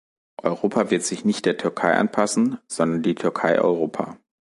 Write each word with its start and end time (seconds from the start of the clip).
Europa 0.41 0.89
wird 0.89 1.03
sich 1.03 1.25
nicht 1.25 1.45
der 1.45 1.57
Türkei 1.57 1.93
anpassen, 1.93 2.57
sondern 2.67 3.03
die 3.03 3.13
Türkei 3.13 3.61
Europa. 3.61 4.17